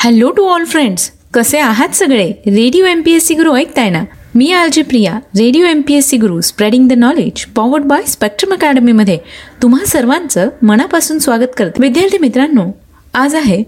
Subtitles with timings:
[0.00, 2.26] Hello to all friends कसे आहात सगळे?
[2.46, 4.02] Radio M P S C Guru ऐकताय ना?
[4.34, 5.12] मी आलजी Priya.
[5.38, 9.18] Radio M P S C Guru spreading the knowledge powered by Spectrum अकॅडमीमध्ये
[9.62, 11.82] तुम्हा सर्वांचं मनापासून स्वागत करते.
[11.82, 12.66] विद्यार्थी मित्रांनो
[13.14, 13.62] आज आहे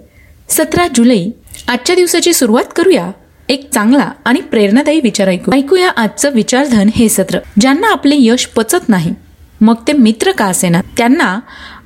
[0.48, 1.24] सतरा जुलै.
[1.69, 3.10] आजच्या दिवसाची सुरुवात करूया.
[3.49, 7.38] एक चांगला आणि प्रेरणादायी विचार ऐकू ऐकूया आजचं विचारधन हे सत्र.
[7.60, 9.15] ज्यांना आपले यश पचत नाही
[9.60, 10.81] मग ते मित्र का असेना?
[10.97, 11.38] त्यांना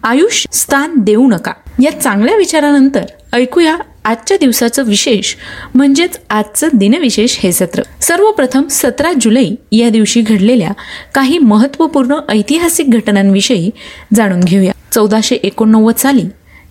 [0.03, 1.53] आयुष्य स्थान देऊ नका.
[1.83, 3.05] या चांगल्या विचारानंतर
[3.35, 5.35] ऐकूया आजच्या दिवसाचं विशेष
[5.75, 7.83] म्हणजेच आजचं दिनविशेष हे सत्र.
[8.01, 10.71] सर्वप्रथम सतरा जुलै या दिवशी घडलेल्या
[11.15, 13.71] काही महत्त्वपूर्ण ऐतिहासिक घटनांविषयी
[14.15, 14.73] जाणून घेऊया.
[14.93, 16.23] चौदाशे एकोणनव्वद साली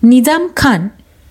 [0.02, 0.86] निजाम खान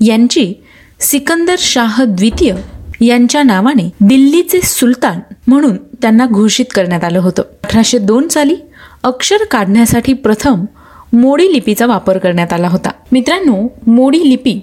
[0.05, 0.53] यांची
[0.99, 2.55] सिकंदर शाह द्वितीय
[3.01, 7.43] यांच्या नावाने दिल्लीचे सुलतान म्हणून त्यांना घोषित करण्यात आलं होतं.
[7.63, 8.55] अठराशे दोन साली
[9.03, 10.65] अक्षर काढण्यासाठी प्रथम
[11.13, 12.89] मोडी लिपीचा वापर करण्यात आला होता.
[13.11, 14.61] मित्रांनो मोडी लिपी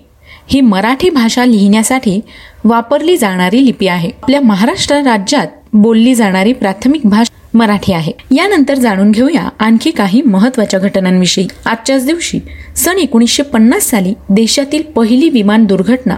[0.50, 2.20] ही मराठी भाषा लिहिण्यासाठी
[2.64, 4.10] वापरली जाणारी लिपी आहे.
[4.22, 8.12] आपल्या महाराष्ट्र राज्यात बोलली जाणारी प्राथमिक भाषा मराठी आहे.
[8.30, 11.46] यानंतर जाणून घेऊया आणखी काही महत्त्वाच्या घटनांविषयी.
[11.66, 12.40] आजच्याच दिवशी
[12.76, 16.16] सन एकोणीसशे पन्नास साली देशातील पहिली विमान दुर्घटना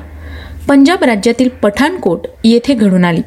[0.69, 3.20] पंजाब राज्यातील पठाणकोट येथे घडून आली.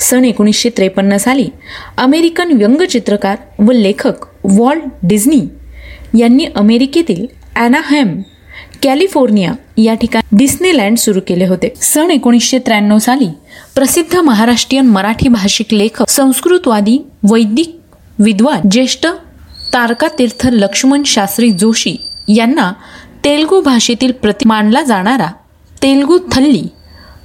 [0.00, 1.48] सन एकोणीसशे त्रेपन्न साली
[1.98, 5.40] अमेरिकन व्यंगचित्रकार व लेखक वॉल्ट डिझनी
[6.18, 7.26] यांनी अमेरिकेतील
[7.56, 8.20] अॅनाहॅम
[8.82, 11.72] कॅलिफोर्निया या ठिकाणी डिस्नेलँड सुरू केले होते.
[11.82, 13.28] सन एकोणीसशे त्र्याण्णव साली
[13.74, 16.98] प्रसिद्ध महाराष्ट्रीयन मराठी भाषिक लेखक संस्कृतवादी
[17.30, 17.78] वैदिक
[18.18, 19.06] विद्वान ज्येष्ठ
[19.74, 21.96] तारकातीर्थ लक्ष्मण शास्त्री जोशी
[22.28, 22.72] यांना
[23.24, 25.28] तेलगू भाषेतील प्रति मानला जाणारा
[25.82, 26.66] तेलगू थल्ली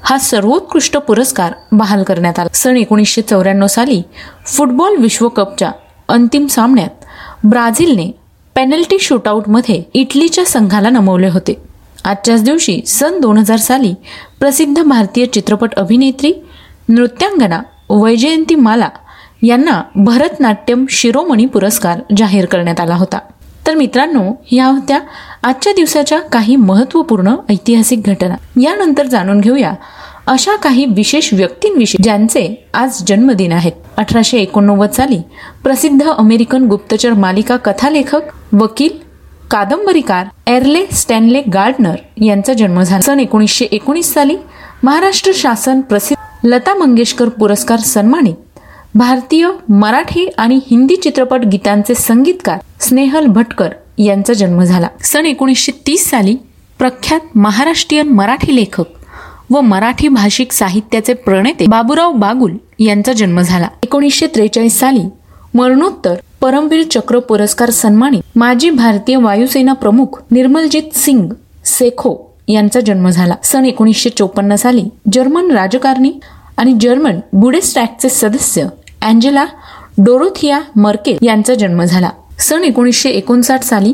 [0.04, 2.56] हा सर्वोत्कृष्ट पुरस्कार बहाल करण्यात आला.
[2.56, 4.02] सन एकोणीसशे चौऱ्याण्णव साली
[4.46, 5.72] फुटबॉल विश्वकपच्या
[6.10, 8.12] अंतिम सामन्यात ब्राझीलने
[8.58, 11.54] पेनल्टी शूटआउटमध्ये इटलीच्या संघाला नमवले होते.
[12.06, 13.94] आजच्याच दिवशी सन दोन हजार साली
[14.40, 16.34] प्रसिद्ध भारतीय चित्रपट अभिनेत्री
[16.90, 18.90] नृत्यांगना वैजयंती माला
[19.44, 23.20] यांना भरतनाट्यम शिरोमणी पुरस्कार जाहीर करण्यात आला होता.
[23.67, 25.00] तर मित्रांनो या होत्या
[25.44, 28.36] आजच्या दिवसाच्या काही महत्त्वपूर्ण ऐतिहासिक घटना.
[28.62, 29.73] यानंतर जाणून घेऊया
[30.28, 33.72] अशा काही विशेष व्यक्तींविषयी ज्यांचे आज जन्मदिन आहेत.
[33.98, 35.22] अठराशे एकोणनव्वद साली
[35.64, 38.22] प्रसिद्ध अमेरिकन गुप्तचर मालिका कथालेखक
[38.54, 38.90] वकील
[39.52, 43.02] कादंबरीकार एर्ले स्टॅनले गार्डनर यांचा जन्म झाला.
[43.02, 44.36] सन एकोणीसशे एकोणीस साली
[44.84, 48.60] महाराष्ट्र शासन प्रसिद्ध लता मंगेशकर पुरस्कार सन्मानित
[48.96, 54.88] भारतीय मराठी आणि हिंदी चित्रपट गीतांचे संगीतकार स्नेहल भटकर यांचा जन्म झाला.
[55.02, 56.36] सन एकोणीसशे तीस साली
[56.80, 58.86] प्रख्यात महाराष्ट्रीयन मराठी लेखक
[59.50, 63.68] व मराठी भाषिक साहित्याचे प्रणेते बाबूराव बागुल यांचा जन्म झाला.
[63.84, 65.04] एकोणीसशे त्रेचाळीस साली
[65.54, 71.30] मरणोत्तर परमवीर चक्र पुरस्कार सन्मानित माजी भारतीय वायुसेना प्रमुख निर्मलजीत सिंग
[71.65, 72.15] सेखो
[72.48, 73.36] यांचा जन्म झाला.
[73.43, 74.83] सन एकोणीसशे चोपन्न साली
[75.14, 76.11] जर्मन राजकारणी
[76.58, 78.67] आणि जर्मन बुडेस्टॅकचे सदस्य
[79.05, 79.45] अँजेला
[79.98, 82.09] डोरोथिया मर्केल यांचा जन्म झाला.
[82.39, 83.93] सन एकोणीसशे एकोणसाठ साली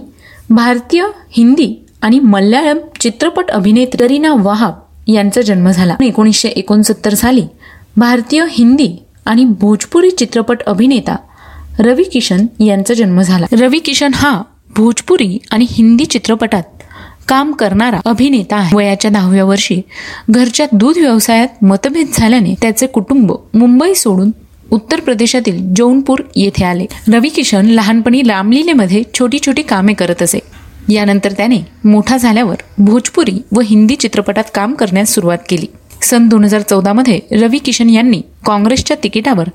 [0.50, 1.06] भारतीय
[1.38, 5.96] हिंदी आणि मल्याळम चित्रपट अभिनेत्री करीना वहाब यांचा जन्म झाला.
[6.04, 7.48] एकोणीसशे एकोणसत्तर साली
[7.98, 11.16] भारतीय हिंदी आणि भोजपुरी चित्रपट अभिनेता
[11.80, 13.46] रवी किशन यांचा जन्म झाला.
[13.52, 14.42] रवी किशन हा
[14.76, 16.64] भोजपुरी आणि हिंदी चित्रपटात
[17.28, 18.76] काम करणारा अभिनेता आहे.
[18.76, 19.82] वयाच्या दहाव्या वर्षी
[20.30, 24.32] घरच्या दूध व्यवसायात मतभेद झाल्याने त्याचे कुटुंब मुंबई सोडून
[24.72, 26.86] उत्तर प्रदेशातील जौनपूर येथे आले.
[27.14, 30.40] रवी किशन लहानपणी रामलीलेमध्ये छोटी छोटी कामे करत असे.
[30.90, 35.68] यानंतर त्याने मोठा झाल्यावर भोजपुरी व हिंदी चित्रपटात काम करण्यास सुरुवात केली.
[36.04, 39.50] सन दोन हजार चौदामध्ये रवी किशन यांनी काँग्रेसच्या तिकिटावर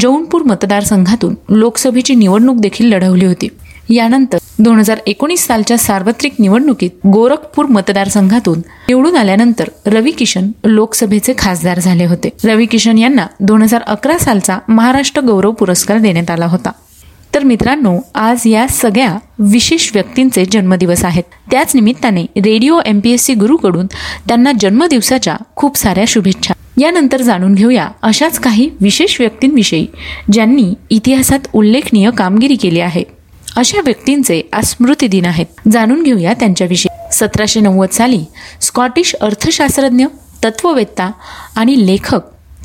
[0.00, 3.48] जौनपूर मतदारसंघातून लोकसभेची निवडणूक देखील लढवली होती.
[3.90, 11.80] यानंतर दोन हजार एकोणीस सालच्या सार्वत्रिक निवडणुकीत गोरखपूर मतदारसंघातून निवडून आल्यानंतर रवी किशन लोकसभेचे खासदार
[11.80, 12.28] झाले होते.
[12.44, 16.70] रवी किशन यांना दोन हजार अकरा सालचा महाराष्ट्र गौरव पुरस्कार देण्यात आला होता.
[17.34, 21.22] तर मित्रांनो आज या सगळ्या विशेष व्यक्तींचे जन्मदिवस आहेत.
[21.50, 23.86] त्याच निमित्ताने radio M P S C गुरुकडून
[24.28, 26.54] त्यांना जन्मदिवसाच्या खूप साऱ्या शुभेच्छा.
[26.78, 29.86] यानंतर जाणून घेऊया अशाच काही विशेष व्यक्तींविषयी
[30.32, 33.04] ज्यांनी इतिहासात उल्लेखनीय कामगिरी केली आहे.
[33.56, 35.46] अशा व्यक्तींचे आज स्मृती दिन आहेत.
[35.72, 37.14] जाणून घेऊया त्यांच्याविषयी.
[37.14, 38.24] सतराशे नव्वद साली
[38.60, 40.06] स्कॉटिश अर्थशास्त्रज्ञ
[40.44, 41.10] तत्ववेत्ता
[41.56, 42.20] आणि लेखक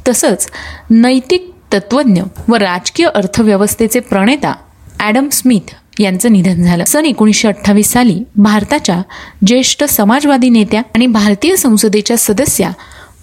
[0.08, 0.48] तसंच
[0.90, 4.54] नैतिक तत्वज्ञ व राजकीय अर्थव्यवस्थेचे प्रणेता
[5.00, 6.84] ॲडम स्मिथ यांचं निधन झालं.
[6.84, 9.02] सन एकोणीसशे अठ्ठावीस साली भारताच्या
[9.48, 12.72] ज्येष्ठ समाजवादी नेत्या आणि भारतीय संसदेच्या सदस्या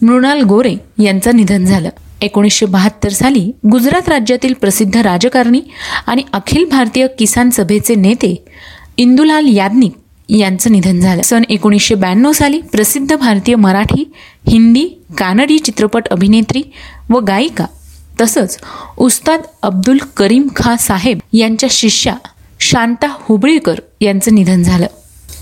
[0.03, 1.89] मृणाल गोरे यांचं निधन झालं.
[2.23, 5.61] एकोणीसशे बहात्तर साली गुजरात राज्यातील प्रसिद्ध राजकारणी
[6.06, 8.35] आणि अखिल भारतीय किसान सभेचे नेते
[8.97, 9.93] इंदुलाल याज्ञिक
[10.29, 11.23] यांचं निधन झालं.
[11.23, 14.05] सन एकोणीसशे ब्याण्णव साली प्रसिद्ध भारतीय मराठी
[14.49, 14.87] हिंदी
[15.19, 16.62] कानडी चित्रपट अभिनेत्री
[17.11, 17.67] व गायिका
[18.20, 18.59] तसंच
[18.99, 22.14] उस्ताद अब्दुल करीम खा साहेब यांच्या शिष्या
[22.61, 24.87] शांता हुबळीकर यांचं निधन झालं.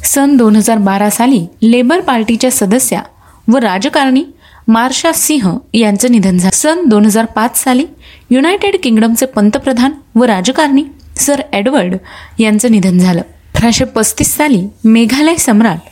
[0.04, 3.02] सन दोन हजार बारा साली लेबर पार्टीच्या सदस्या
[3.48, 4.24] व राजकारणी
[4.68, 6.56] मार्शा सिंह यांचं निधन झालं.
[6.56, 7.84] सन दोन हजार पाच साली
[8.30, 10.84] युनायटेड किंगडमचे पंतप्रधान व राजकारणी
[11.16, 11.96] सर एडवर्ड
[12.38, 13.22] यांचं निधन झालं.
[13.54, 15.88] अठराशे पस्तीस साली मेघालय सम्राट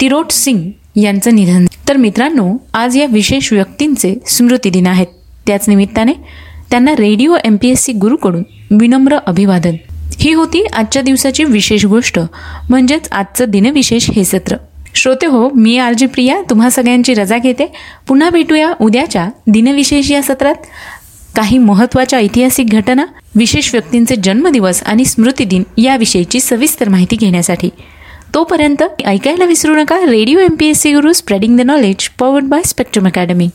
[0.00, 5.06] तिरोट सिंग यांचं निधन तर मित्रांनो आज या विशेष व्यक्तींचे स्मृतिदिन आहेत.
[5.46, 6.12] त्याच निमित्ताने
[6.70, 8.42] त्यांना radio M P S C गुरुकडून
[8.80, 9.76] विनम्र अभिवादन.
[10.20, 12.18] ही होती आजच्या दिवसाची विशेष गोष्ट
[12.70, 14.56] म्हणजेच आजचं दिनविशेष हे सत्र.
[14.94, 17.72] श्रोते हो मी आरजी प्रिया तुम्हा सगळ्यांची रजा घेते.
[18.08, 20.54] पुन्हा भेटूया उद्याच्या दिनविशेष या सत्रात.
[21.36, 27.68] काही महत्त्वाच्या ऐतिहासिक घटना विशेष व्यक्तींचे जन्मदिवस आणि स्मृतिदिन याविषयीची सविस्तर माहिती घेण्यासाठी.
[28.34, 32.62] तोपर्यंत ऐकायला विसरू नका radio M P S C Guru spreading the knowledge powered by
[32.62, 33.48] Spectrum Academy.